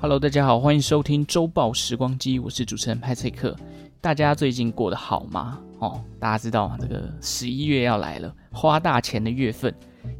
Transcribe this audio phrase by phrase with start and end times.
[0.00, 3.56] Hello，大家好，欢迎收听周报时光机，我是主持人派翠克。
[4.00, 5.58] 大家最近过得好吗？
[5.80, 9.74] 哦，大家知道这个十一月要来了，花大钱的月份。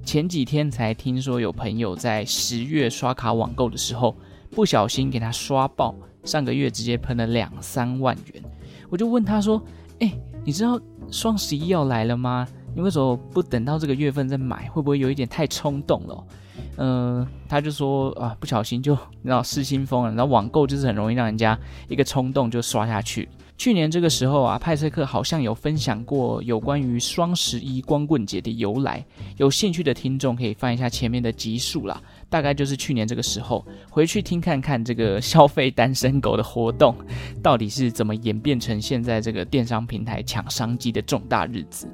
[0.04, 4.16] 前几天才听说有朋友在十月刷卡网购的时候，
[4.50, 8.42] 不小心给他刷爆，上个月直接喷了两三万元。
[8.90, 9.62] 我就问他说
[10.00, 10.12] ：“哎，
[10.44, 12.48] 你知道双十一要来了吗？
[12.74, 14.68] 你为什么不等到这个月份再买？
[14.70, 16.26] 会不会有一点太冲动了？”
[16.76, 20.10] 嗯、他就说啊，不小心就你知道失心疯了。
[20.10, 23.28] 然后网购就是很容易让人家一个冲动就刷下去。
[23.56, 29.04] 去年这个时候啊，派翠克好像有分享过有关于双十一光棍节的由来。
[29.36, 36.94] 有兴趣的听众可以翻一下前面的集数啦，大概就是去年这个时候回去听看看这个消费单身狗的活动
[37.42, 41.88] 到底是怎么演变成现在这个电商平台抢商机的重大日子。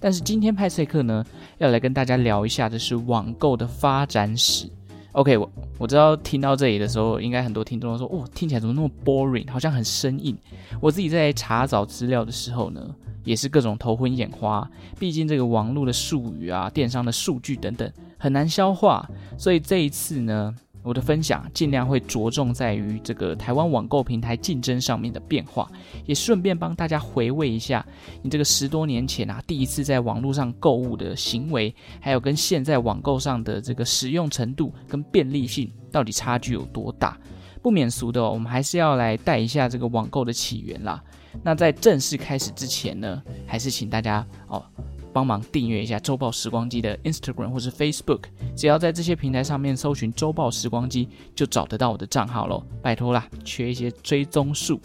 [0.00, 1.24] 但是今天派翠克呢，
[1.58, 4.68] 要来跟大家聊一下的是网购的发展史。
[5.12, 10.36] OK，我我知道听到这里的时候，应该很多听众都说，哦，听起来怎么那么 boring，好像很生硬。
[10.80, 12.80] 我自己在查找资料的时候呢，
[13.24, 14.68] 也是各种头昏眼花。
[14.98, 19.04] 毕竟这个网络的术语啊，电商的数据等等，很难消化。
[19.36, 25.70] 所以这一次呢，我的分享尽量会着重在于这个台湾网购平台竞争上面的变化，
[26.06, 27.84] 也顺便帮大家回味一下
[28.22, 37.18] 你这个十多年前啊第一次在网络上购物的行为，还有跟现在网购上的这个使用程度跟便利性到底差距有多大。
[37.62, 41.02] 不免俗的，我们还是要来带一下这个网购的起源啦。
[41.42, 44.64] 那在正式开始之前呢，还是请大家哦。
[45.12, 48.22] 帮忙订阅一下周报时光机的 Instagram 或是 Facebook，
[48.56, 52.62] 只要在这些平台上面搜寻周报时光机，就找得到我的账号喽。
[52.82, 54.80] 拜托啦，缺一些追踪数。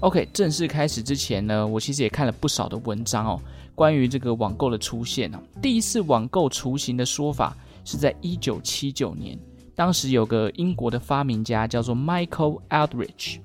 [0.00, 3.40] OK，正式开始之前呢，我其实也看了不少的文章哦，
[3.74, 5.38] 关于这个网购的出现哦。
[5.60, 9.36] 第一次网购雏形的说法是在一九七九年，
[9.74, 13.38] 当时有个英国的发明家叫做 Michael Aldrich。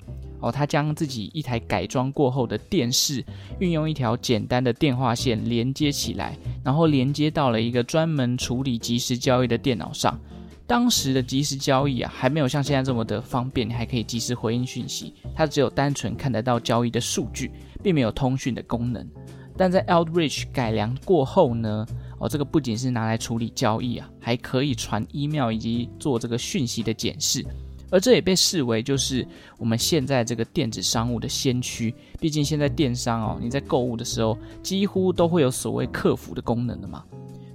[0.43, 3.23] 哦，他将自己一台改装过后的电视，
[3.59, 10.19] 运用一条简单的电话线连接起来，然后连接到了一个专门处理即时交易的电脑上。
[10.67, 17.49] 当时的即时交易啊，还没有像现在这么的方便，你还可以即时回应讯息，它只有单纯看得到交易的数据，
[17.81, 19.07] 并没有通讯的功能。
[19.55, 21.85] 但在 Aldrich 改良过后呢，
[22.17, 27.45] 哦，这个不仅是拿来处理交易啊，还可以传 email 以及做这个讯息的检视。
[27.93, 31.93] 而这也被视为就是我们现在这个电子商务的先驱。
[32.19, 37.03] 毕竟现在电商哦，你在购物的时候几乎都会有所谓客服的功能的嘛。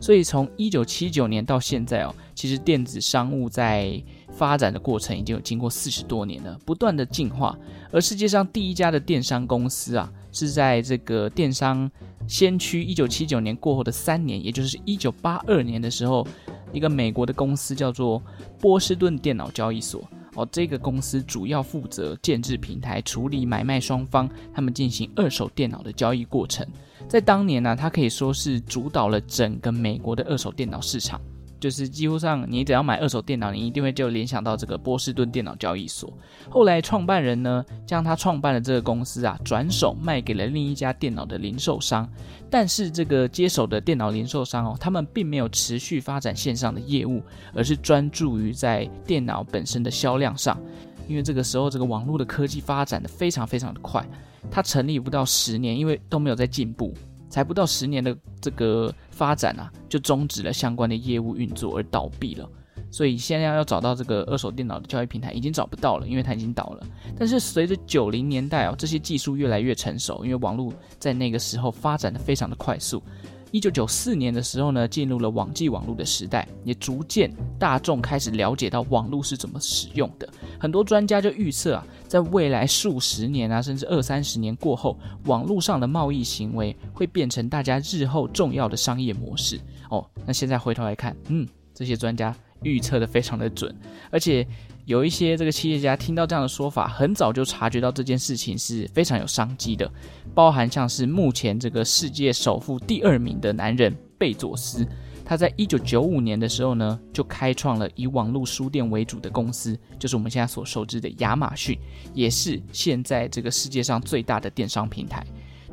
[0.00, 4.00] 所以从一九七九年到现在哦，其实电子商务在
[4.30, 7.58] 发展的过程已经有经过四十多年了，不断的进化。
[7.90, 11.90] 而世界上第一家的电商公司啊，是在这个电商
[12.28, 16.24] 先驱一九七九年过后的三年，也就是一九八二年的时候，
[16.72, 18.22] 一个美国的公司叫做
[18.60, 20.08] 波士顿电脑交易所。
[20.38, 26.64] 哦，这个公司主要负责建制平台，处理买卖双方他们进行二手电脑的交易过程。
[27.08, 31.20] 在当年呢，它可以说是主导了整个美国的二手电脑市场。
[31.60, 36.12] 就是几乎上，你只要买二手电脑，你一定会就联想到这个波士顿电脑交易所。
[36.48, 42.08] 后来创办人呢，将他创办的这个公司啊，转手卖给了另一家电脑的零售商。
[42.50, 47.22] 但是这个接手的电脑零售商哦，他们并没有持续发展线上的业务，
[47.54, 50.58] 而是专注于在电脑本身的销量上。
[51.06, 54.06] 因为这个时候，这个网络的科技发展的非常非常的快，
[54.50, 56.94] 它成立不到十年，因为都没有在进步。
[57.30, 62.48] 才不到十年的这个发展啊，就终止了相关的业务运作而倒闭了。
[62.90, 66.86] 所以现在要找到这个二手电脑的交易平台已经找不到了，因为它已经倒了。
[67.18, 73.02] 但是随着九零年代哦，这些技术越来越成熟，因为网络在那个时候发展的非常的快速。
[73.50, 80.28] 一九九四年的时候呢，进入了网际网络的时代，也逐渐大众开始了解到网络是怎么使用的。
[80.60, 89.58] 很多专家就预测啊，在未来数十年啊，甚至二三十年过后，网络上的贸易行为会变成大家日后重要的商业模式。
[89.90, 93.74] 哦，那现在回头来看，嗯，这些专家预测的非常的准，
[94.10, 94.46] 而且。
[94.88, 99.86] 有一些这个企业家听到这样的说法，很早就察觉到这件事情是非常有商机的，
[100.34, 104.88] 包含像是目前这个世界首富第二名的男人贝佐斯，
[105.26, 111.78] 他在一九九五年的时候呢，就开创了以网络书店为主的公司，就是我们现在所熟知的亚马逊，
[112.14, 115.22] 也是现在这个世界上最大的电商平台。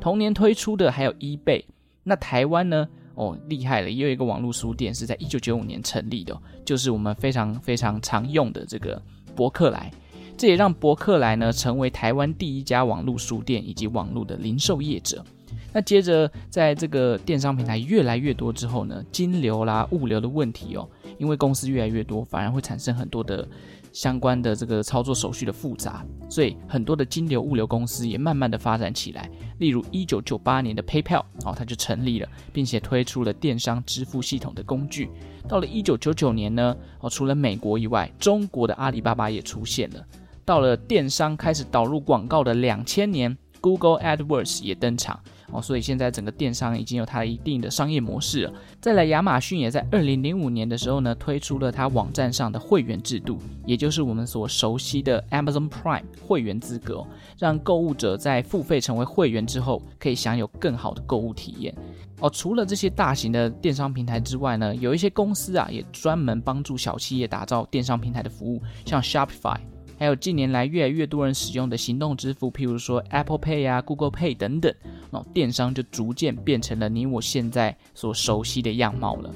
[0.01, 1.63] 同年推出的还有 eBay，
[2.03, 2.85] 那台湾呢？
[3.15, 3.89] 哦，厉害了！
[3.89, 9.01] 也有一个网络书店是在一九九五年成立的，就是我们非常非常常用的这个
[9.35, 9.91] 博客来。
[10.37, 15.23] 这也让博客来呢成为台湾第一家网络书店以及网络的零售业者。
[15.71, 20.87] 那接着在这个电商平台越来越多之后呢，金流啦、物流的问题哦，
[21.17, 23.47] 因为公司越来越多，反而会产生很多的。
[23.95, 29.31] 相关的这个操作手续的复杂，所以很多的金流物流公司也慢慢的发展起来。
[29.57, 35.09] 例如一九九八年的 PayPal 哦，它就成立了，并且推出了电商支付系统的工具。
[35.47, 40.05] 到了一九九九年呢，哦，除了美国以外，中国的阿里巴巴也出现了。
[40.43, 45.17] 到了电商开始导入广告的两千年，Google AdWords 也登场。
[45.55, 48.53] 哦，所以现在整个电商已经有它一定的商业模式了。
[48.81, 57.05] 再来，亚马逊也在二零零五年的时候呢，推出了它网站上的会员制度，也就是我们所熟悉的 Amazon Prime 会员资格，
[57.39, 61.73] 让购物者在付费成为会员之后，可以享有更好的购物体验。
[62.19, 69.57] 哦，除了这些大型的电商平台之外呢，有一些公司啊，也专门帮助小企业打造电商平台的服务，像 Shopify。
[69.97, 74.73] 还有近年来越来越多人使用的行动支付，譬如说 Apple Pay 啊、Google Pay 等等，
[75.11, 79.31] 那电商就逐渐变成了你我现在所熟悉的样貌了。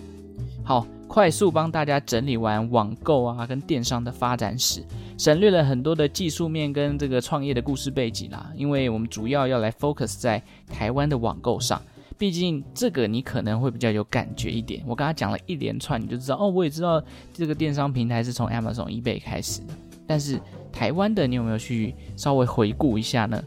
[0.64, 4.84] 好，快速帮大家整理完网购啊跟电商的发展史，
[5.18, 11.82] 省略了很多的技术面跟这个创业的故事背景啦，因为我们主要要来 focus 在台湾的网购上，
[12.20, 14.84] 毕竟这个你可能会比较有感觉一点。
[14.86, 17.02] 我刚才讲了一连串，你就知道哦，我也知道
[17.34, 19.74] 这个电商平台是从 Amazon、eBay 开始的。
[20.10, 20.42] 但是
[20.72, 23.40] 台湾的你有没有去稍微回顾一下呢？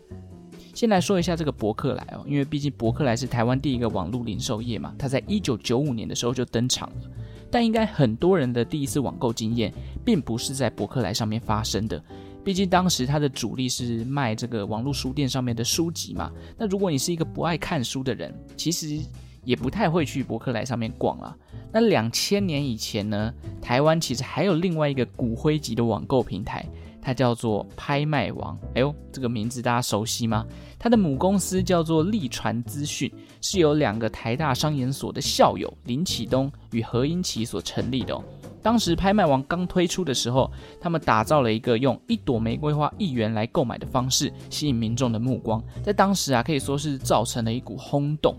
[0.73, 7.11] 先来说一下这个博客来哦，因为毕竟博客来是台湾第一个网络零售业嘛，它在一九九五年的时候就登场了。
[7.50, 9.75] 但应该很多人的第一次网购经验，
[10.05, 12.00] 并不是在博客来上面发生的，
[12.44, 16.31] 毕竟当时它的主力是卖这个网络书店上面的书籍嘛。
[16.56, 19.00] 那如果你是一个不爱看书的人，其实
[19.44, 21.36] 也不太会去博客来上面逛了。
[21.72, 26.64] 那两千年以前呢，台湾其实还有另外一个骨灰级的网购平台，
[27.00, 28.58] 它叫做拍卖王。
[28.74, 30.46] 哎呦，这个名字大家熟悉吗？
[30.78, 33.10] 它的母公司叫做力传资讯，
[33.40, 38.22] 是由两个台大商研所的校友林启东与何英奇所成立的哦。
[38.62, 40.48] 当时拍卖王刚推出的时候，
[40.80, 48.36] 他们打造了一个用一朵玫瑰花一元来购买的方式，吸引民众的目光，在当时啊，可以说是造成了一股轰动。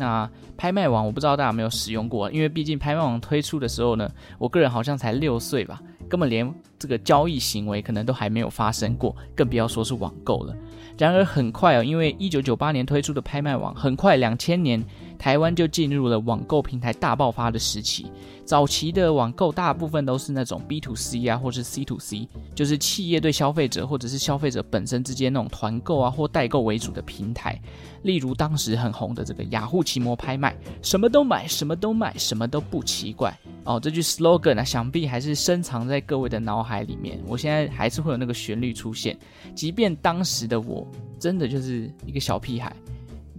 [0.00, 10.56] 那拍卖网我不知道大家有没有使用过，因为毕竟拍卖网推出的时候呢，我个人好像才六岁吧，根本连这个交易行为可能都还没有发生过，更不要说是网购了。
[10.96, 14.82] 然而很快哦，因为一九九八年推出的拍卖网，很快两千年
[15.20, 18.10] 台湾就进入了网购平台大爆发的时期。
[18.46, 27.60] 早期的网购大部分都是那种 B to C 啊，或是 C to C，就是企业对消费者或者是消费者本身之间那种团购啊或代购为主的平台。
[28.02, 33.78] 例如当时很红的这个雅虎奇摩拍卖，什么都买，什么都卖，什么都不奇怪哦。
[33.78, 37.20] 这句 slogan 啊，想必还是深藏在各位的脑海里面。
[37.26, 39.16] 我现在还是会有那个旋律出现，
[39.54, 40.88] 即便当时的我
[41.18, 42.74] 真的就是一个小屁孩。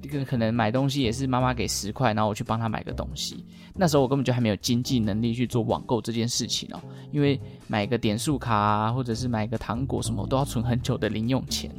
[0.01, 3.45] 这个可能买东西也是妈妈给十块，然后我去帮她买个东西。
[3.73, 6.79] 那时候我根本就还没有经济能力去做网购这件事情哦，
[7.11, 11.71] 因为买个点数卡啊，或者是买个糖果什么，都要存很久的零用钱。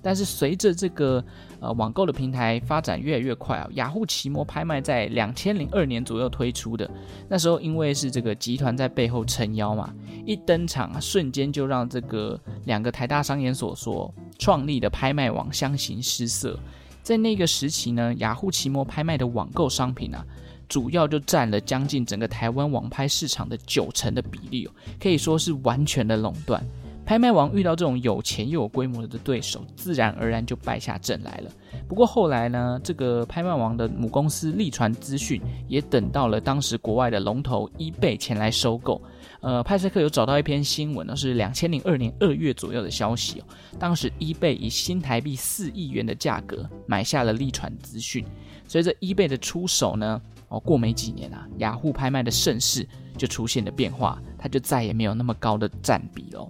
[0.00, 1.22] 但是随着这个
[1.58, 6.88] 呃网购的平台发展越来越快啊，雅虎奇摩拍卖在两千零二年左右推出的，
[7.28, 9.92] 那时候因为是这个集团在背后撑腰嘛，
[10.24, 16.58] 一登场啊，瞬间就让这个两个台大商研所所创立的拍卖网相形失色。
[17.08, 20.22] 在那个时期呢，雅虎奇摩拍卖的网购商品啊，
[20.68, 24.68] 主要就占了将近整个台湾网拍市场的九成的比例，
[25.00, 26.62] 可以说是完全的垄断。
[27.08, 31.50] 拍卖王遇到这种有钱又有规模的对手，自然而然就败下阵来了。
[31.88, 39.00] 不过后来呢，这个拍卖王的母公司利传资讯也等到了当时国外的龙头 eBay 前来收购。
[39.40, 43.44] 呃，派翠克有找到一篇新闻呢，是两千零二年二月左右的消息哦。
[43.78, 48.22] 当时 eBay 以新台币四亿元的价格买下了利传资讯。
[48.66, 56.46] 随着 eBay 的出手呢，哦，过没几年啊，雅虎拍卖的盛世就出现了变化，它就再也没有那么高的占比了。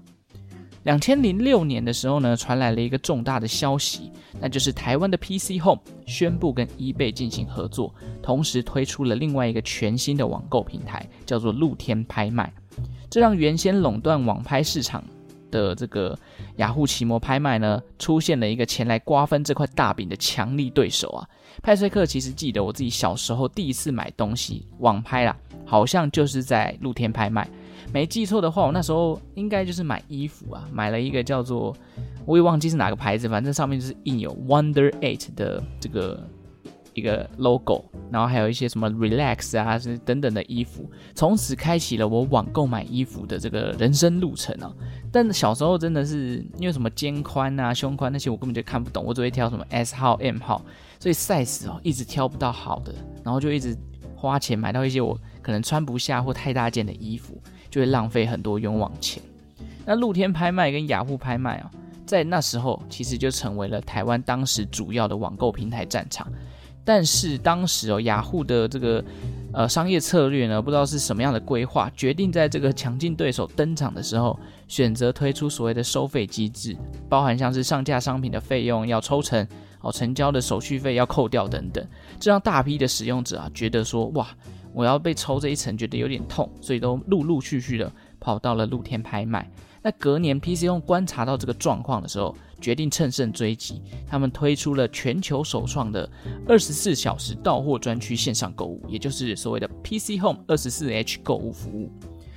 [0.88, 12.50] 两千零六年的时候呢，传来了一个重大的消息，那就是台湾的 PC Home 宣布跟 eBay 进行合作，同时推出了另外一个全新的网购平台，叫做露天拍卖。
[13.10, 15.04] 这让原先垄断网拍市场
[15.50, 16.18] 的这个
[16.56, 21.28] 雅虎奇摩拍卖呢，出现了一个前来瓜分这块大饼的强力对手啊！
[21.62, 27.46] 派翠克其实记得我自己小时候第一次买东西网拍啦，好像就是在露天拍卖，
[27.92, 31.74] 没记错的话，我那时候应该就是买衣服啊，买了一个叫做
[32.26, 36.22] 我也忘记是哪个牌子，反正上面就是印有 Wonder Eight 的这个
[36.92, 44.70] 一个 logo，然后还有一些什么 relax 啊，是等等的衣服，从此开启了我网购买衣服的这个人生路程啊。
[45.10, 50.62] 但小时候真的是因为什么肩宽啊、胸宽那些我根本就看不懂，我只会挑什么 S 号、M 号，
[51.00, 52.92] 所以 size 哦一直挑不到好的，
[53.24, 53.74] 然后就一直
[54.14, 57.40] 花钱买到一些我可能穿不下或太大件的衣服，
[57.80, 59.22] 会浪费很多冤枉钱。
[59.84, 61.70] 那露天拍卖跟雅虎拍卖啊，
[62.04, 66.26] 在那时候其实就成为了台湾当时主要的网购平台战场。
[66.84, 69.04] 但是当时哦，雅虎的这个
[69.52, 76.74] 呃商业策略呢，不知道是什么样的规划，决定在这个强劲对手登场的时候，选择推出所谓的收费机制，
[77.06, 79.46] 包含像是上架商品的费用要抽成，
[79.82, 81.86] 哦，成交的手续费要扣掉等等，
[82.18, 84.26] 这让大批的使用者啊觉得说，哇，
[84.78, 89.50] 我要被抽这一层，觉得有点痛，所以都陆陆续续的跑到了露天拍卖。
[89.82, 96.08] 那隔年，PC Home 观察到这个状况的时候，决定乘胜追击，他们推出了全球首创的
[96.46, 101.90] 二十四小时到货专区线上购物，也就是所谓的 PC Home 二十四 H 购物服务。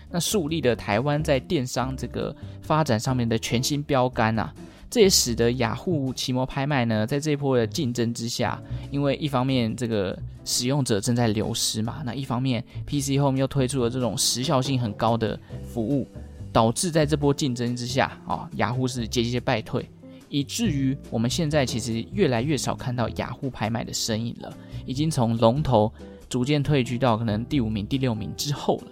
[0.09, 4.51] 那树立了台湾在电商这个发展上面的全新标杆啊！
[4.91, 16.07] 这也使得雅虎奇摩拍卖呢，在这一波的竞争之下，因为一方面这个使用者正在流失嘛，那一方面 PC Home 又推出了这种时效性很高的服务。
[16.53, 19.89] 导致在这波竞争之下，啊，雅虎是节节败退，
[20.27, 24.53] 以至于我们现在其实越来越少看到雅虎拍卖的身影了，
[24.85, 25.89] 已经从龙头
[26.27, 28.91] 逐渐退居到可能第五名、第六名之后了。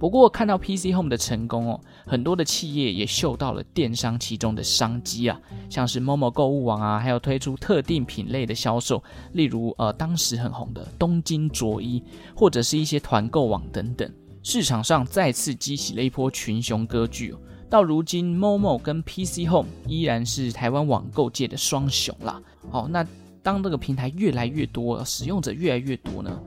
[0.00, 5.38] 不过看到 PC Home 的成功哦，很多的企业也嗅到了电商其中的商机啊，
[5.68, 9.04] 像是 Momo 购物网啊，还有推出特定品类的销售，
[9.34, 12.02] 例如呃当时很红的东京着衣，
[12.34, 14.10] 或者是一些团购网等等。
[14.42, 17.34] 市场上再次激起了一波群雄割据，
[17.68, 22.40] 到如今，Momo 跟 PC Home 依然是台湾网购界的双雄啦。
[22.70, 23.06] 好，那
[23.42, 26.40] 当这个平台越来越多，使用者越来越多呢，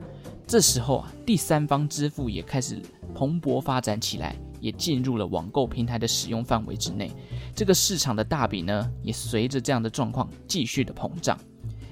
[0.44, 2.82] 这时候啊，第三方支付也开始
[3.14, 7.10] 蓬勃发展起来，也进入了网购平台的使用范围之内。
[7.54, 11.38] 这个市场的大饼呢，也随着这样的状况继续的膨胀。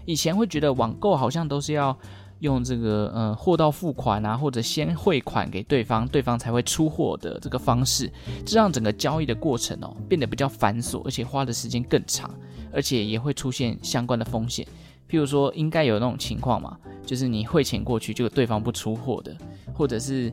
[0.04, 1.96] 以前会觉得网购好像都是要。
[2.42, 8.12] 用这个呃货到付款啊，或者先汇款给对方，对方才会出货的这个方式，
[8.44, 12.28] 这让整个交易的过程哦变得比较繁琐，而且花的时间更长，
[12.72, 14.66] 而且也会出现相关的风险。
[15.08, 16.76] 譬如说，应该有那种情况嘛，
[17.06, 19.36] 就是你汇钱过去，就对方不出货的，
[19.72, 20.32] 或者是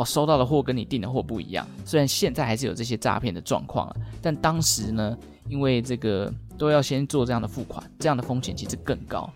[0.00, 1.66] 哦收到的货跟你订的货不一样。
[1.84, 5.16] 虽然现在还是有这些诈骗的状况啊，但当时呢，
[5.46, 9.28] 因为这个都要先做这样的付款，这样的风险其实更高。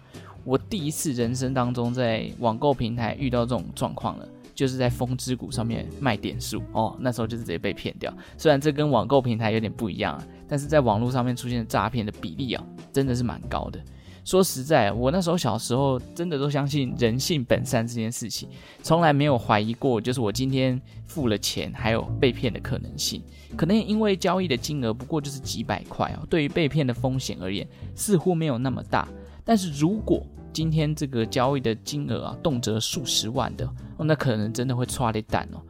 [0.43, 8.11] 我第一次人生当中在网购平台遇到这种状况了，就是在风之谷上面卖点数哦，那时候就是直接被骗掉。
[8.39, 13.79] 虽然这跟网购平台有点不一样啊，但是在网络上面出现的诈骗的比例啊，真的是蛮高的。
[14.25, 18.49] 说实在，我那时候小时候真的都相信人性本善这件事情，
[18.83, 23.23] 从来没有怀疑过，就是我今天付了钱还有被骗的可能性。
[23.55, 29.07] 可能因为交易的金额不过就是几百块哦，对于被骗的风险而言，似乎没有那么大。
[29.45, 35.61] 但是如果今天这个交易的金额啊，动辄数十万的，那可能真的会剉咧等哦。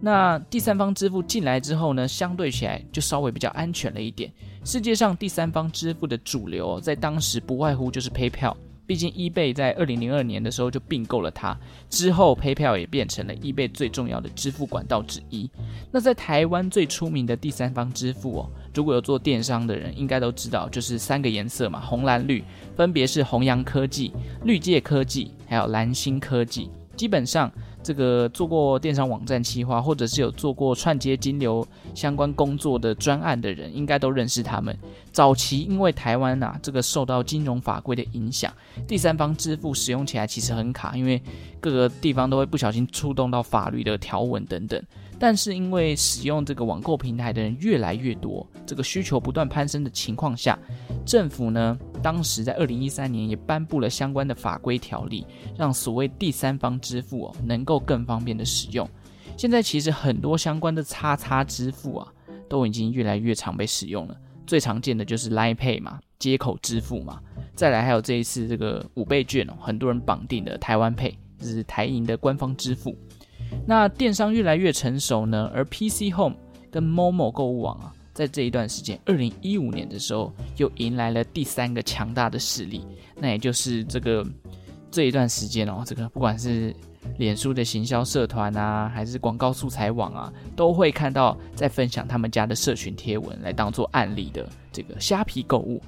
[0.00, 4.32] 那第三方支付进来之后呢，相对起来就稍微比较安全了一点。
[4.62, 8.54] 世界上第三方支付的主流，在当时不外乎就是 PayPal。
[8.86, 11.56] 毕竟，eBay 在二零零二年的时候就并购了它，
[11.88, 15.48] 之后 PayPal 也变成了 eBay 最重要的支付管道之一。
[15.92, 22.42] 那在台湾最出名的第三方支付哦，如果有做电商的人应该都知道，就是三个颜色嘛，红蓝绿，
[22.76, 24.12] 分别是宏洋科技、
[24.44, 26.68] 绿界科技，还有蓝星科技。
[26.96, 27.50] 基本上，
[27.82, 34.76] 这个做过电商网站企划，或者是有做过串接金流相关工作的专案的人，应该都认识他们。
[35.12, 38.52] 早期因为台湾啊，这个受到金融法规的影响，
[38.86, 41.20] 第三方支付使用起来其实很卡，因为
[41.60, 44.82] 各个地方都会不小心触动到法律的条文等等。
[45.18, 50.58] 但是因为使用这个网购平台的人越来越多，这个需求不断攀升的情况下，
[51.04, 55.26] 政府呢，当时在二零一三年也颁布了相关的法规条例，
[55.58, 58.88] 让所谓第三方支付哦能够更方便的使用。
[59.36, 62.08] 现在其实很多相关的叉叉支付啊，
[62.48, 64.16] 都已经越来越常被使用了。
[64.50, 67.20] 最常见的就是 Line Pay 嘛，接口支付嘛，
[67.54, 72.96] 再来还有这一次这个五倍券哦，很多人绑定的台湾 Pay，这是台银的官方支付。
[73.64, 76.34] 那电商越来越成熟呢，而 PC Home
[76.68, 77.94] 跟 Momo 购物网啊。
[78.12, 82.84] 在这一段时间，二零一五年的时候，又迎来了第三个强大的势力，
[83.16, 84.26] 那也就是这个
[84.90, 86.74] 这一段时间哦，这个不管是
[87.18, 95.82] 脸书的行销社团啊，还是广告素材网啊，都会看到在分享他们家的社群贴文来当做案例的这个虾皮购物。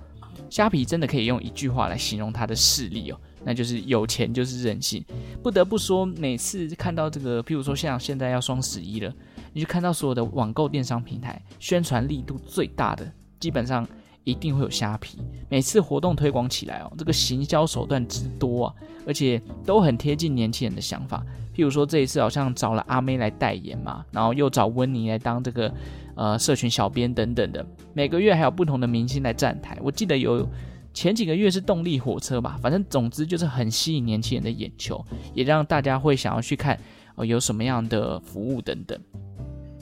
[0.49, 5.03] 虾皮真的可以用一句话来形容它的势力哦，那就是有钱就是任性。
[5.43, 9.13] 不得不说，每次看到这个，譬如说像现在要双十一了，
[9.53, 13.87] 你就看到所有的网购电商平台宣传力度最大的，基本上
[14.25, 15.19] 一定会有虾皮。
[15.49, 18.75] 每次活动推广起来哦，这个行销手段之多啊，
[19.07, 21.25] 而且都很贴近年轻人的想法。
[21.55, 25.75] 譬如说这一次好像找了阿妹来代言嘛，然后又找温妮来当这个
[26.15, 29.77] 呃社群小编等等的，每个月还有不同的明星来站台。
[29.83, 30.49] 我记得有
[30.95, 36.79] 前几个月是动力火车吧，反正总之就是很吸引年轻人的眼球，也让大家会想要去看
[37.17, 38.99] 呃有什么样的服务等等。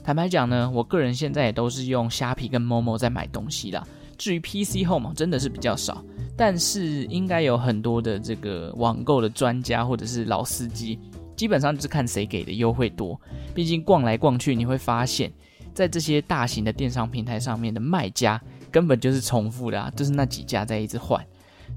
[0.03, 3.87] 坦白讲呢，我个人现在也都是用虾皮跟 Momo 在买东西啦。
[4.21, 6.05] 至于 PC Home 真的是比较少，
[6.37, 10.99] 但是应该有很多的这个网购的专家或者是老司机。
[11.35, 13.19] 基本上就是看谁给的优惠多，
[13.55, 15.33] 毕竟逛来逛去，你会发现
[15.73, 21.19] 在这些大型的电商平台上面的卖家根本就是重复的啊，就是那几家在一直换。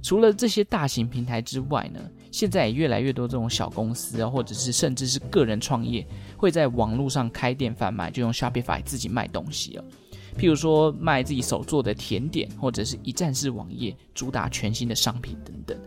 [0.03, 9.85] 除了这些大型平台之外呢，现在也越来越多这种小公司啊，或者是甚至是个人创业，会在网络上开店贩卖，就用 Shopify 自己卖东西了。
[10.37, 15.79] 譬如说卖自己手做的甜点，或者是一站式网页，主打全新的商品等等。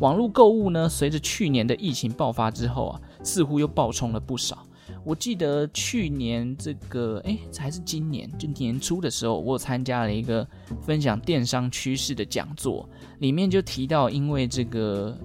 [0.00, 4.66] 网络购物呢，随着去年的疫情爆发之后啊，似乎又暴冲了不少。
[5.04, 10.46] 我记得去年这个，哎，还是今年，就年初的时候，我有参加了一个
[10.82, 12.88] 分享电商趋势的讲座，
[13.20, 15.16] 里面就提到，因为这个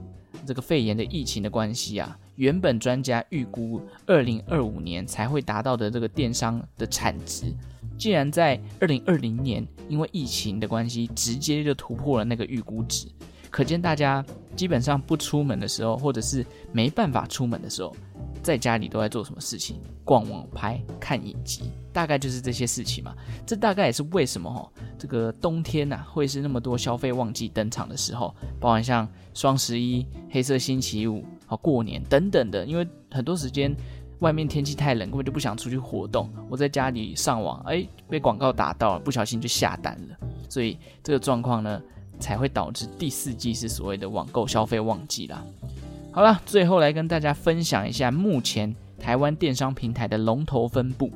[0.45, 7.45] 这个肺炎的疫情的关系啊，原本专家预估二零二五年才会达到的这个电商的产值，
[7.99, 13.07] 竟然在二零二零年因为疫情的关系，直接就突破了那个预估值。
[13.51, 14.23] 可见大家
[14.55, 17.95] 基本上不出门的时候，或者是没办法出门的时候，
[18.43, 19.77] 在家里都在做什么事情？
[20.05, 23.15] 逛网拍、看影集，大概就是这些事情嘛。
[23.47, 32.65] 这大概也是为什么哈，这个冬天呐、啊、会是那么多消费旺季登场的时候，包含像双十一、黑色星期五、好过年等等的。
[32.65, 33.75] 因为很多时间
[34.19, 36.29] 外面天气太冷，根本就不想出去活动。
[36.49, 40.17] 我在家里上网，哎，被广告打到了，不小心就下单了。
[40.47, 41.81] 所以这个状况呢，
[42.19, 45.43] 才会导致第四季是所谓的网购消费旺季啦。
[46.11, 51.11] 好了，最后来跟大家分享一下目前台湾电商平台的龙头分布。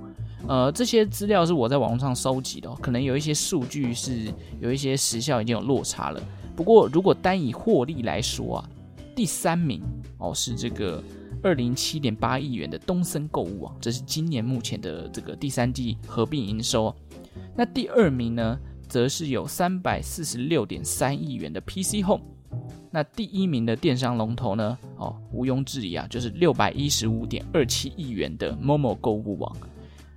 [0.47, 6.21] 呃，这些资料是我在网络上收集的，可能有一些数据是有一些时效已经有落差了。
[6.55, 8.69] 不过如果单以获利来说啊，
[9.15, 9.81] 第三名
[10.19, 11.01] 哦是这个
[11.43, 16.95] 二零七点八亿元的东森购物网，这是今年目前的这个第三季合并营收。
[17.55, 18.57] 那第二名呢？
[18.89, 22.21] 则是有三百四十六点三亿元的 PC Home，
[22.91, 24.77] 那第一名的电商龙头呢？
[24.97, 29.51] 哦，毋庸置疑啊，就是六百一十五点二七亿元的 Momo 购物网。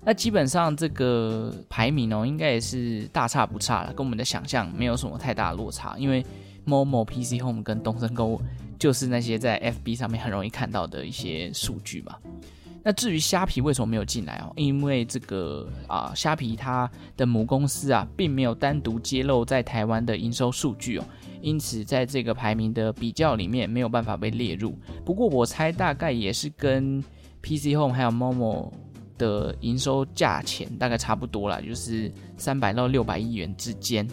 [0.05, 5.97] 那基本上这个排名哦，应该也是大差不差了，跟我们的想象没有什么太大落差。
[5.97, 6.23] 因为
[6.67, 8.43] Momo、PC Home 跟东森购物
[8.79, 12.17] 就是那些在 FB 上面很容易看到的一些数据嘛。
[12.83, 14.53] 那至于虾皮为什么没有进来哦？
[14.55, 21.05] 因为这个啊，虾皮它的母公司啊，并没有单独揭露在台湾的营收数据哦，
[21.43, 24.79] 因此在这个排名的比较里面没有办法被列入。
[25.05, 27.03] 不过我猜大概也是跟
[27.43, 28.71] PC Home 还有 Momo
[29.19, 34.07] 的营收价钱大概差不多啦，就是三百到六百亿元之间。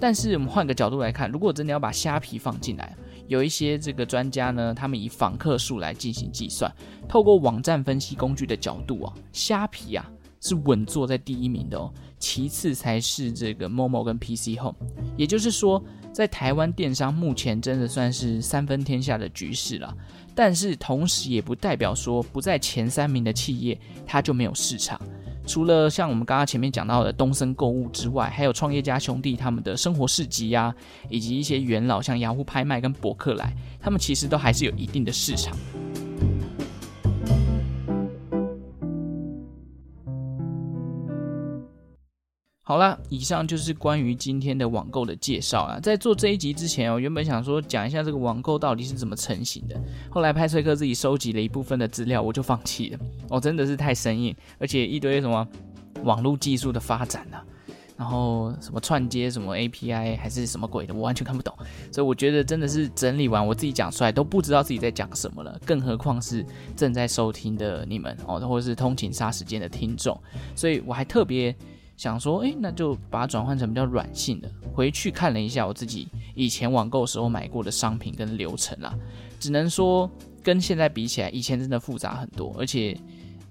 [0.00, 2.96] 但是我们换个角度来看，如果真的要把虾皮放进来，
[3.28, 6.72] 有一些这个专家呢，他们以访客数来进行计算，
[7.08, 10.08] 透过网站分析工具的角度啊，虾皮啊
[10.40, 14.76] 是稳坐在第一名的哦，其次才是这个 Momo 跟 PC Home。
[15.16, 19.96] 也就是说，在台湾电商目前真的算是三分天下的局势了，
[20.34, 25.00] 但是同时也不代表说不在前三名的企业它就没有市场。
[25.46, 30.74] 除了像我们刚刚前面讲到的东森购物之外，还有创业家兄弟他们的生活市集呀、
[31.08, 35.56] 以及一些元老像雅虎拍卖跟博客来，他们其实都还是有一定的市场。
[42.68, 45.78] 好了，以上就是关于今天的网购的介绍啊。
[45.78, 49.80] 在做这一集之前，我原本想说讲一下这个网购到底是怎么成型的。
[50.10, 52.98] 后来派翠克自己收集了一部分的资料，我就放弃了。
[53.28, 55.46] 哦，真的是太生硬，而且一堆什么
[56.02, 57.38] 网络技术的发展啊，
[57.96, 61.54] 然后什么串接什么 API 还是什么鬼的，我完全看不懂。
[61.92, 70.20] 所以我觉得真的是整理完我自己讲出来都不知道自己在讲什么了，更何况是正在收听的你们哦，或者是通勤杀时间的听众。
[70.56, 71.54] 所以我还特别。
[71.96, 74.50] 想说，诶，那就把它转换成比较软性的。
[74.74, 78.94] 回去看了一下我自己以前网购时候买过的商品跟流程啦，
[79.40, 80.10] 只能说
[80.42, 82.96] 跟现在比起来，以前真的复杂很多，而且，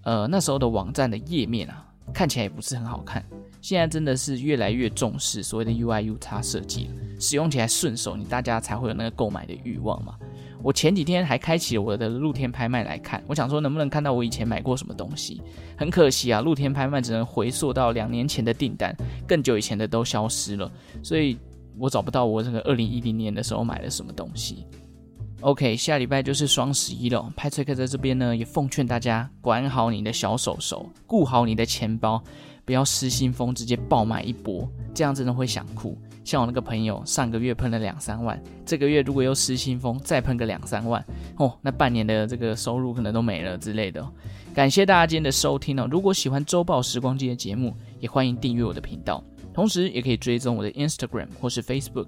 [0.03, 3.25] 呃，那时候的网站的页面啊，看起来也不是很好看。
[3.61, 10.15] 现在真的是越来越重视所谓的 UI UX 设计了，使用起来顺手，你大家才会有那个购买的欲望嘛。
[10.65, 15.39] 我前几天还开启了我的露天拍卖来看，我想说能不能看到我以前买过什么东西。
[15.77, 18.91] 很可惜啊，露天拍卖只能回溯到两年前的订单，
[19.27, 20.71] 更久以前的都消失了，
[21.03, 21.37] 所以
[21.77, 24.65] 我找不到我这个二零一零年的时候买了什么东西。
[25.41, 32.19] OK，下礼拜就是双十一了，派翠克在这边呢也奉劝大家管好你的小手手，顾好你的钱包，
[32.65, 35.95] 不要失心疯直接爆买一波，这样真的会想哭。
[36.25, 41.05] 像我那个朋友，上个月喷了两三万，这个月如果又失心疯，再喷个两三万，
[41.37, 44.05] 哦，那半年的这个收入可能都没了之类的。
[44.53, 52.07] 感谢大家今天的收听哦，如果喜欢周报时光机的节目，也欢迎订阅我的频道，同时也可以追踪我的 Instagram 或是 Facebook，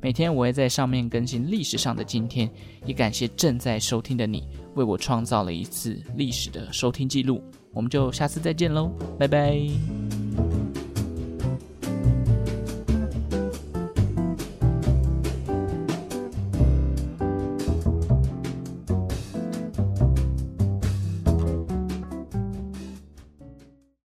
[0.00, 2.48] 每天我会在上面更新历史上的今天。
[2.86, 7.42] 也感谢正在收听的你，为我创造了一次历史的收听记录。
[7.74, 10.07] 我们就下次再见喽，拜拜。